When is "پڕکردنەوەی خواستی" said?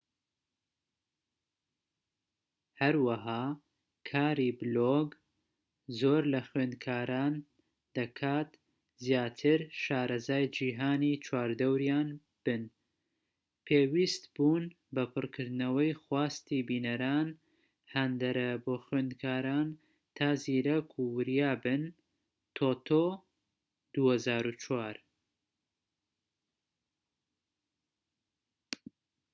15.11-16.65